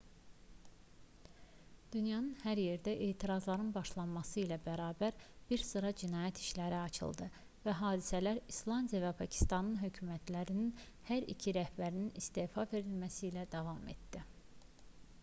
dünyanın 1.95 2.29
hər 2.43 2.59
yerində 2.61 2.93
etirazların 3.07 3.67
başlaması 3.75 4.39
ilə 4.43 4.55
bərabər 4.67 5.27
bir 5.51 5.65
sıra 5.71 5.91
cinayət 6.03 6.41
işləri 6.45 6.77
açıldı 6.79 7.27
və 7.67 7.75
hadisələr 7.81 8.39
i̇slandiya 8.55 9.01
və 9.03 9.11
pakistan 9.21 9.69
hökumətlərinin 9.83 10.73
hər 11.11 11.27
iki 11.35 11.53
rəhbərinin 11.59 12.11
istefa 12.23 12.65
verməsi 12.73 13.27
ilə 13.33 13.45
davam 13.57 13.85
etdi 13.95 14.23